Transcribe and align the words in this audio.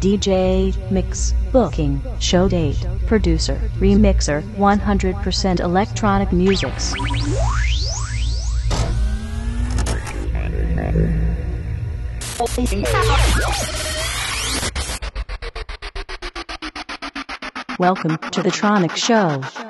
DJ, 0.00 0.74
mix, 0.90 1.34
booking, 1.52 2.00
show 2.20 2.48
date, 2.48 2.86
producer, 3.06 3.60
remixer, 3.76 4.40
100% 4.54 5.60
electronic 5.60 6.32
musics. 6.32 6.94
Welcome 17.78 18.16
to 18.30 18.42
the 18.42 18.50
Tronic 18.50 18.96
Show. 18.96 19.69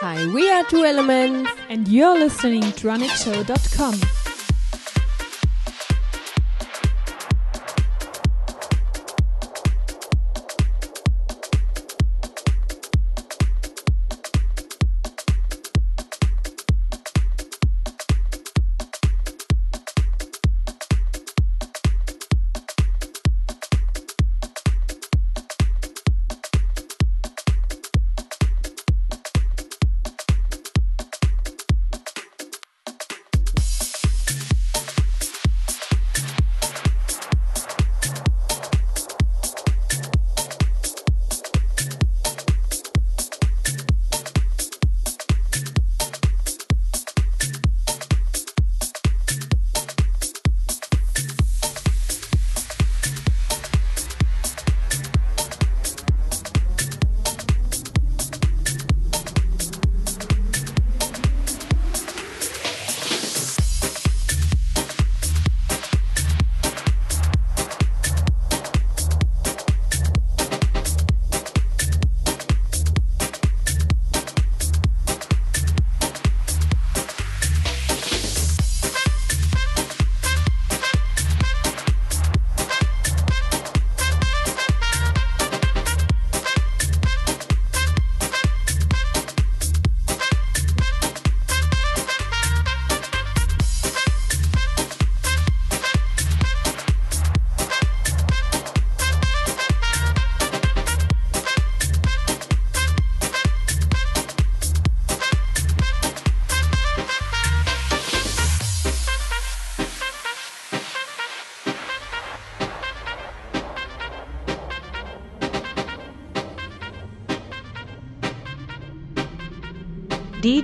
Hi, 0.00 0.26
we 0.26 0.48
are 0.50 0.64
Two 0.64 0.84
Elements. 0.84 1.50
and 1.68 1.88
you're 1.88 2.18
listening 2.18 2.60
to 2.62 2.68
tronicshow.com. 2.68 3.94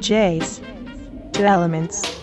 DJs. 0.05 1.33
Two 1.33 1.45
elements. 1.45 2.14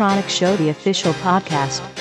Electronic 0.00 0.30
Show, 0.30 0.56
the 0.56 0.70
official 0.70 1.12
podcast. 1.12 1.99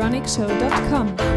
Listening 0.00 1.29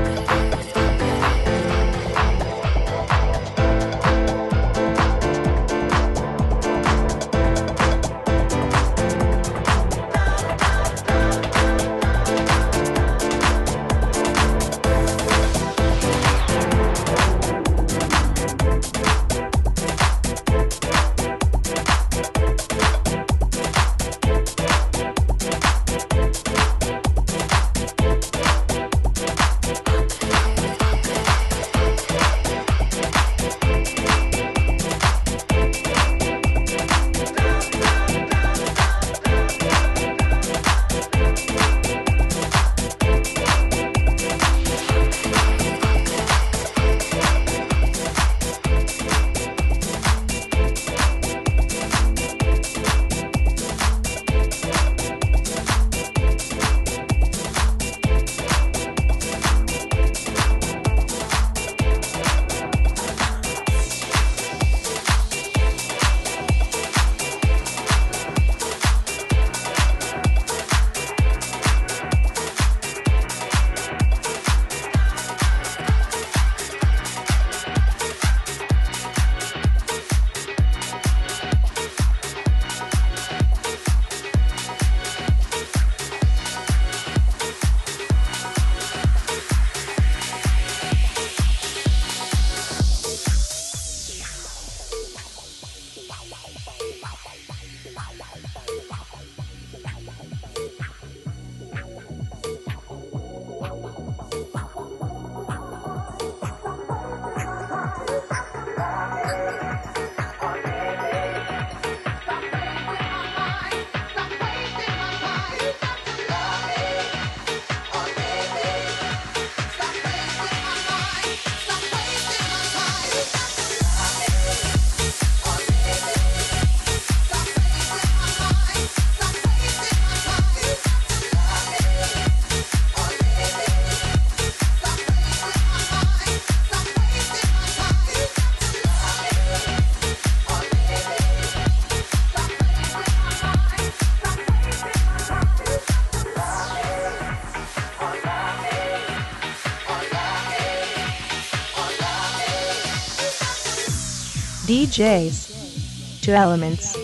DJs. 154.66 156.22
Two 156.22 156.32
elements. 156.32 157.03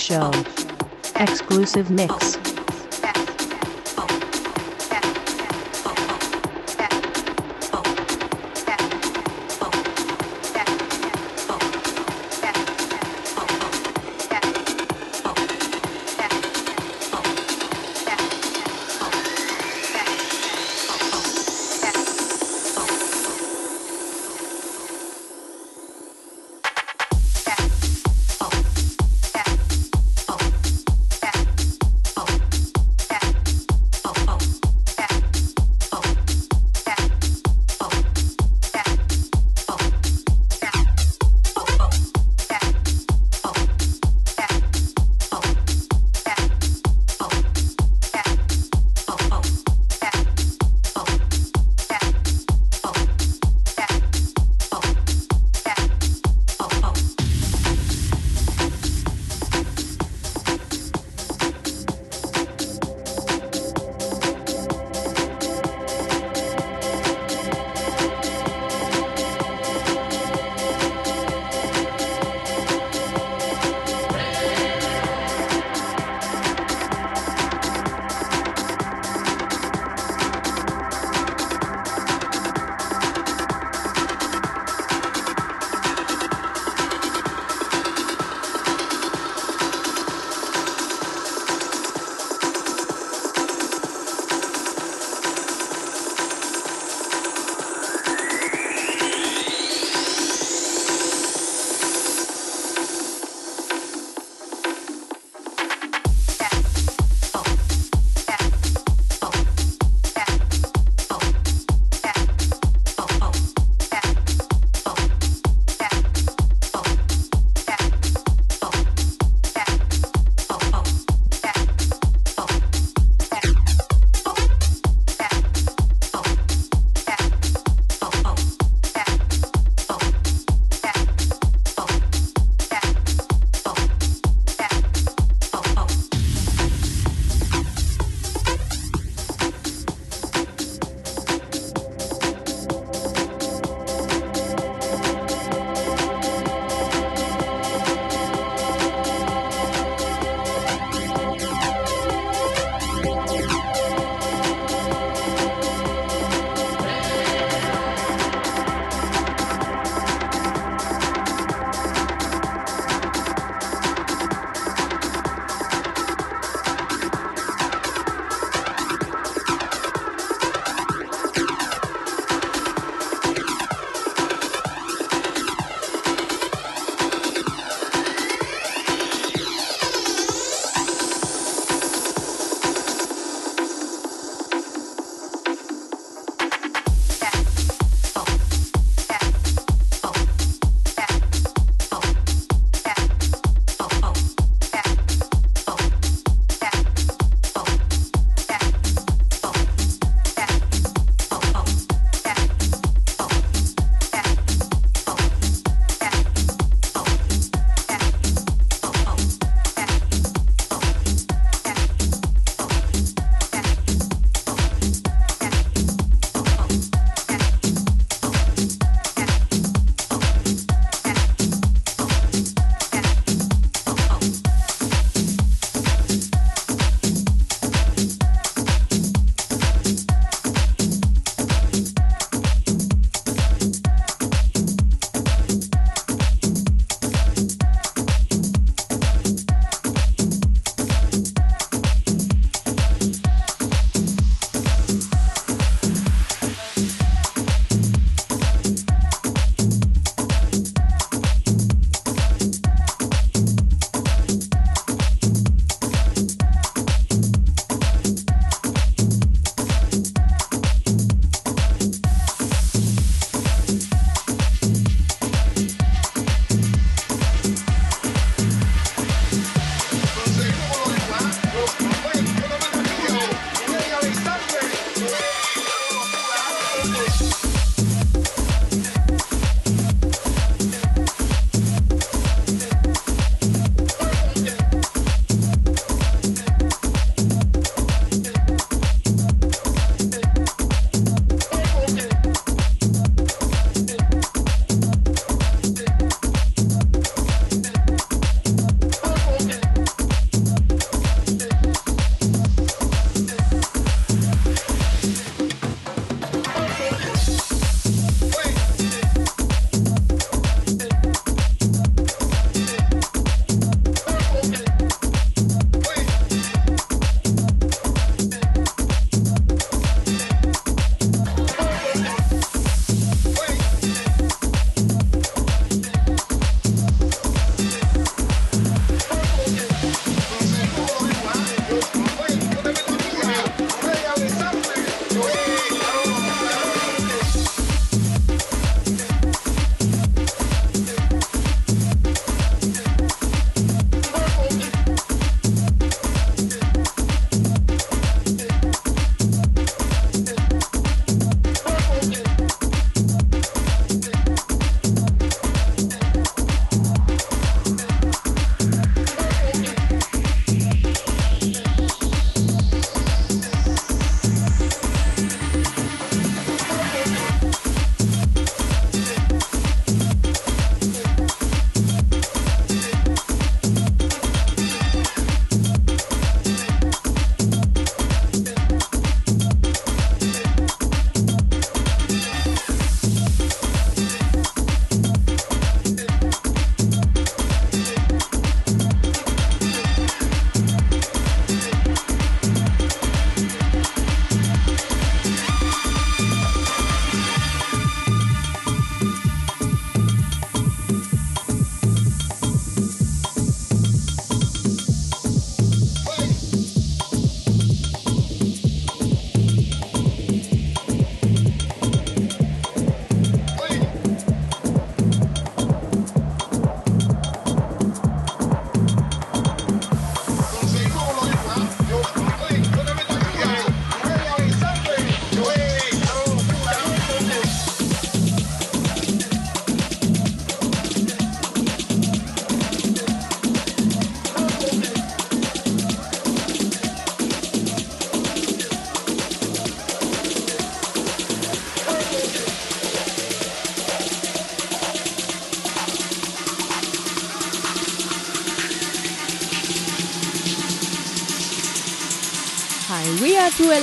Show. 0.00 0.30
Exclusive 1.16 1.90
mix. 1.90 2.39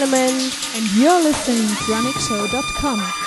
Element, 0.07 0.69
and 0.77 0.89
you're 0.95 1.21
listening 1.21 1.67
to 1.67 1.73
TronicShow.com. 1.83 3.26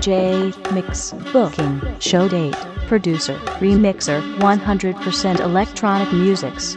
DJ, 0.00 0.72
mix, 0.72 1.12
booking, 1.30 1.78
show 1.98 2.26
date, 2.26 2.54
producer, 2.88 3.34
remixer, 3.60 4.22
100% 4.38 5.40
electronic 5.40 6.10
musics. 6.10 6.74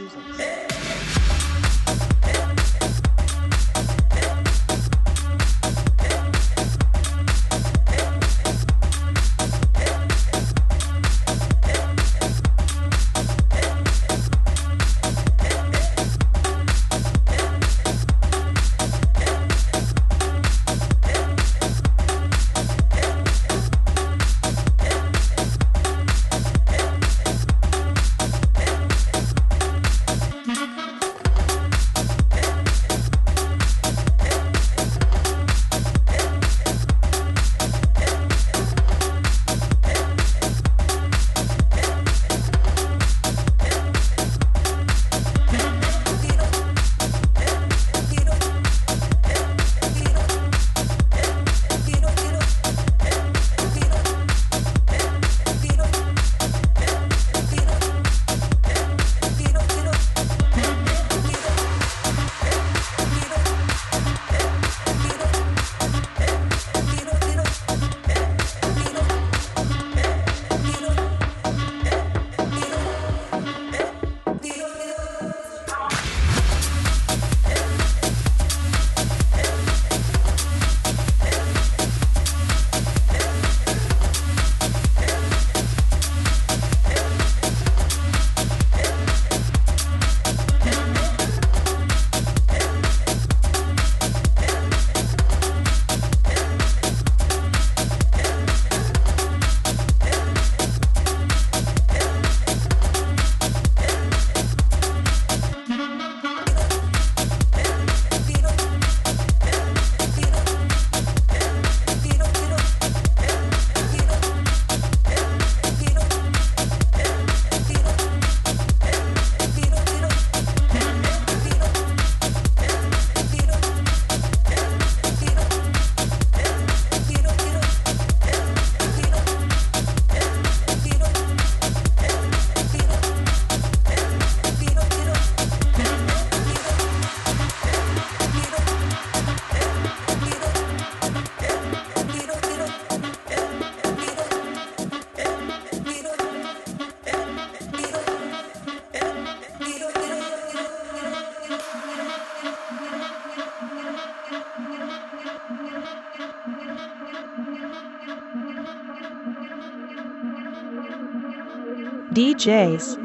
DJs. 162.43 162.97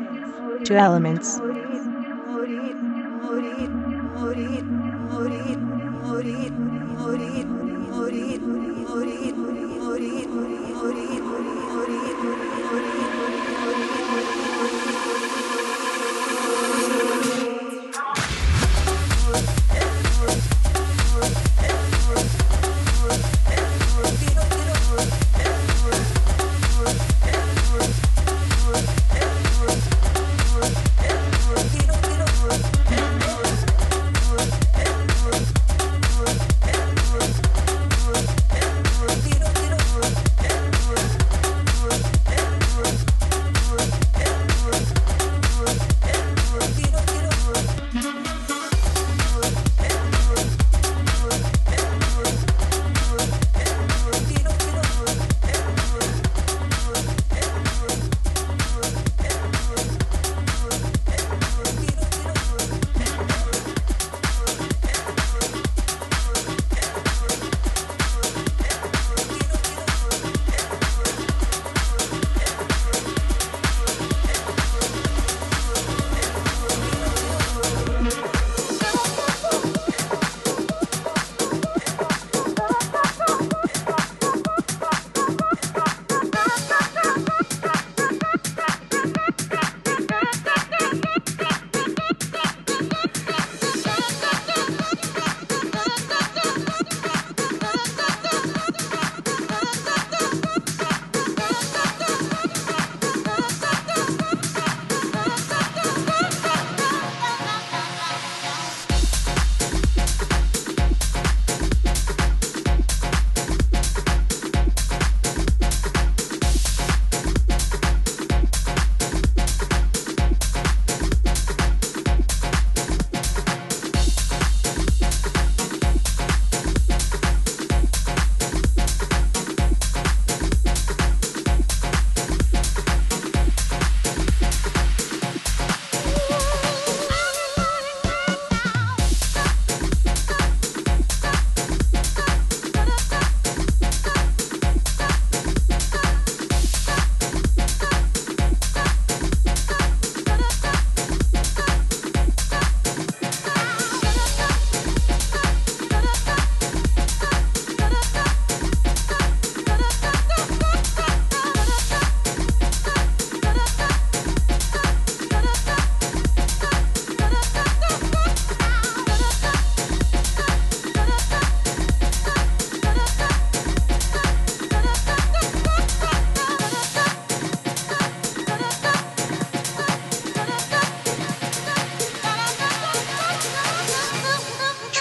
Two 0.64 0.74
elements. 0.76 1.40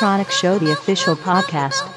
Tronic 0.07 0.31
Show, 0.31 0.57
the 0.57 0.71
official 0.71 1.17
podcast. 1.17 1.96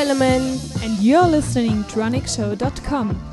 Elements, 0.00 0.82
and 0.82 0.98
you're 0.98 1.26
listening 1.26 1.84
to 1.84 1.90
TronicShow.com. 1.90 3.29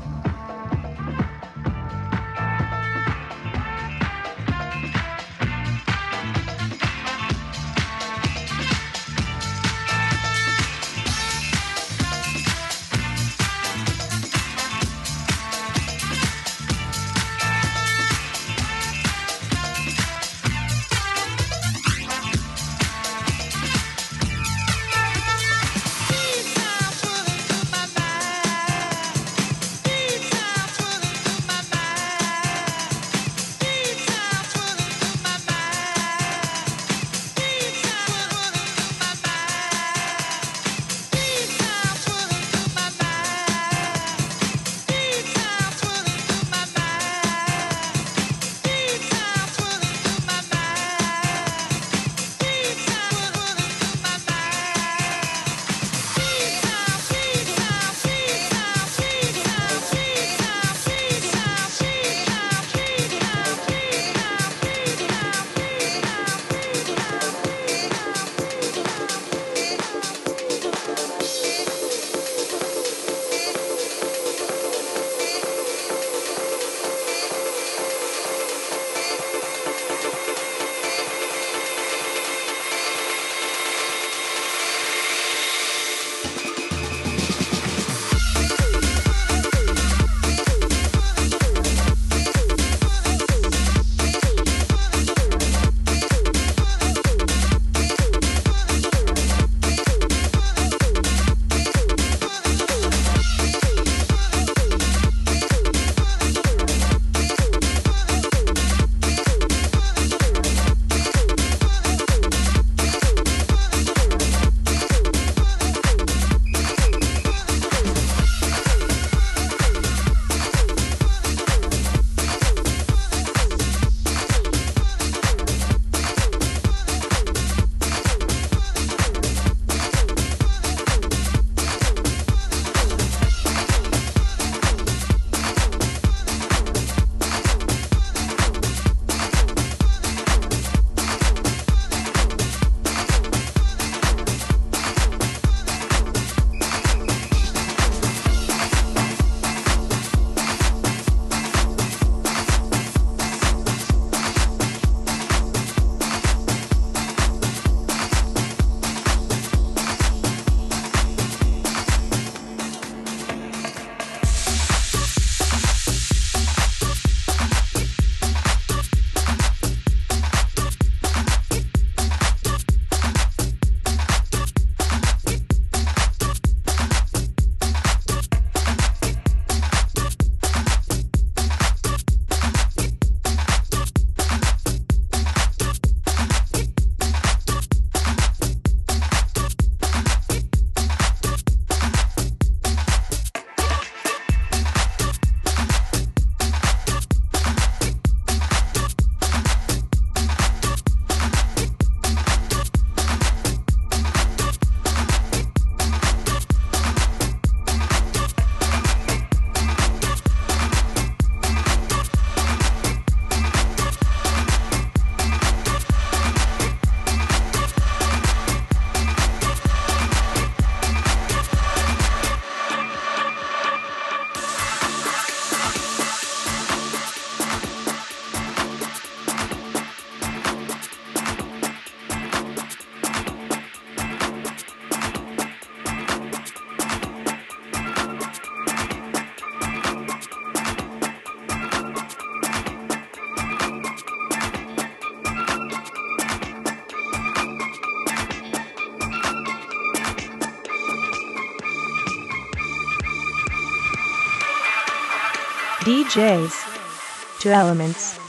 DJs. 255.84 257.40
Two 257.40 257.50
elements. 257.50 258.27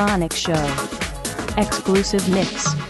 Electronic 0.00 0.32
Show. 0.32 1.54
Exclusive 1.58 2.26
mix. 2.30 2.89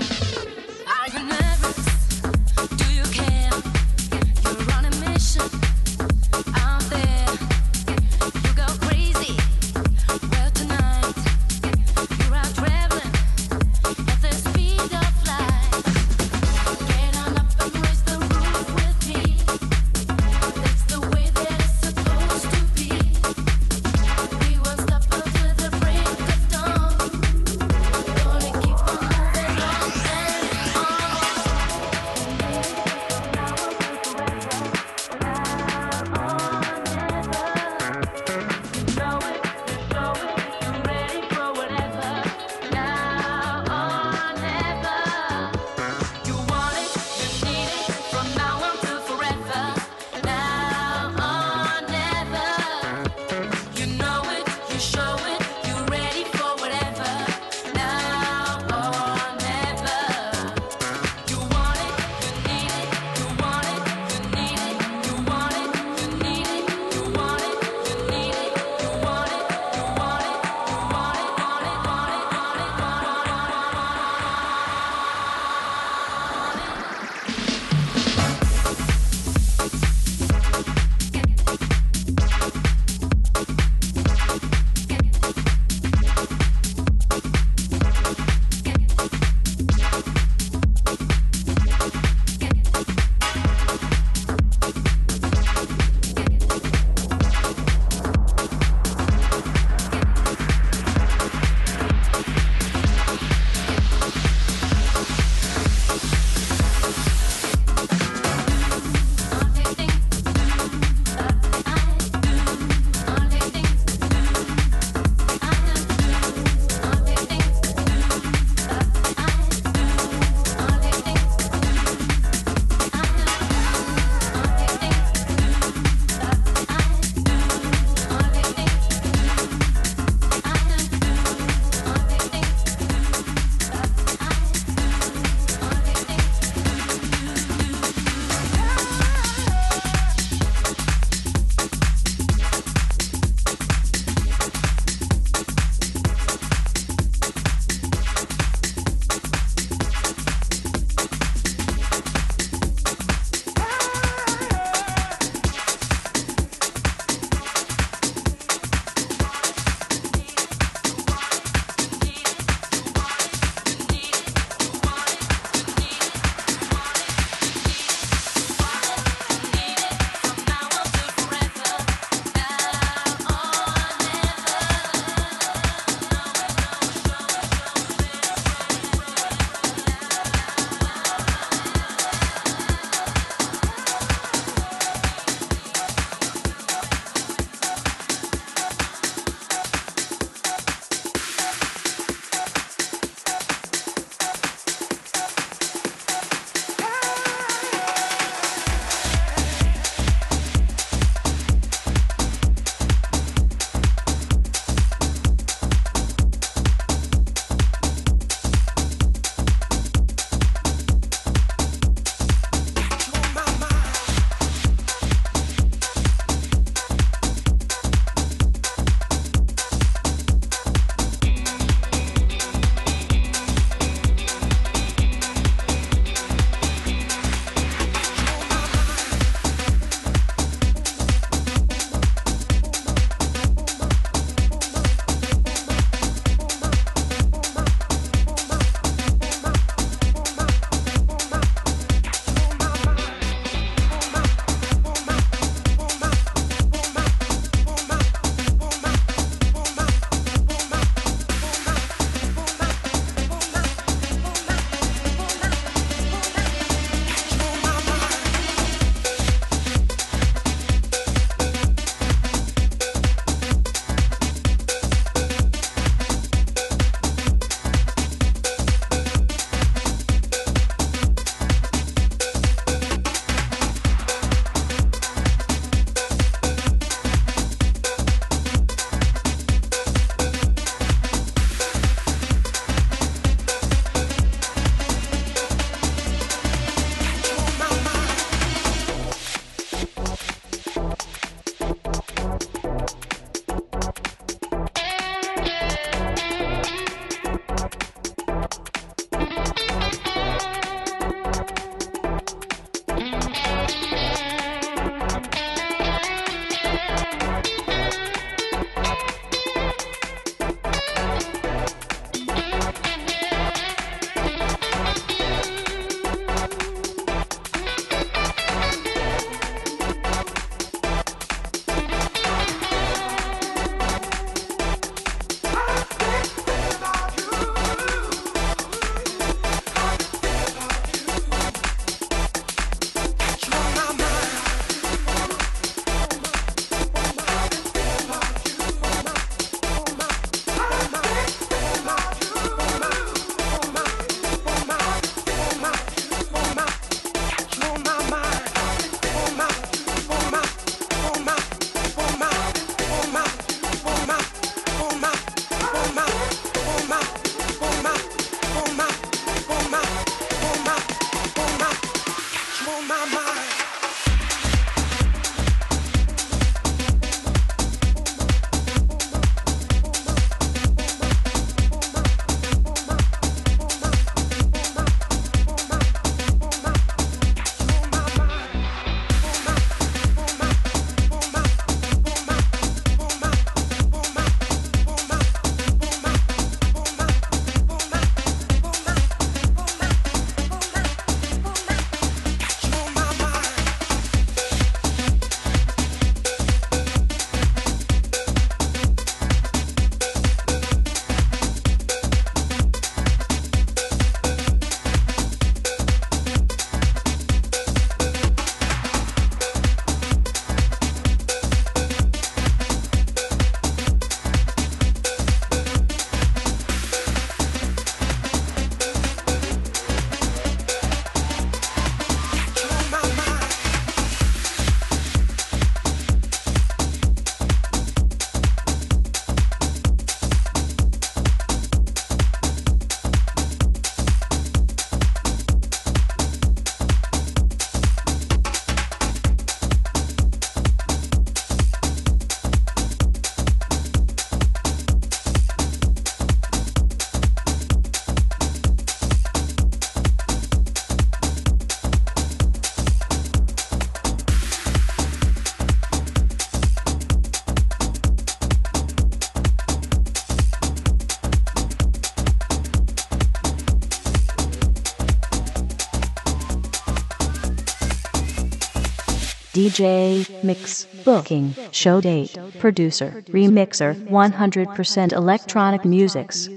DJ, 469.80 470.44
mix, 470.44 470.84
booking, 471.06 471.54
show 471.70 472.02
date, 472.02 472.36
producer, 472.58 473.24
remixer, 473.28 473.94
100% 474.08 475.12
electronic 475.14 475.86
musics. 475.86 476.50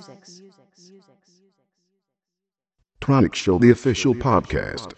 Tronic 2.99 3.34
Show, 3.34 3.59
the 3.59 3.69
official 3.69 4.13
podcast. 4.13 4.93